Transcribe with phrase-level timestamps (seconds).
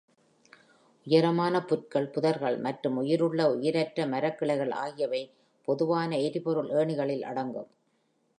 [1.07, 5.21] உயரமான புற்கள், புதர்கள் மற்றும் உயிருள்ள, உயிரற்ற மரக் கிளைகள் ஆகியவை
[5.67, 7.71] பொதுவான எரிபொருள் ஏணிகளில் அடங்கும்.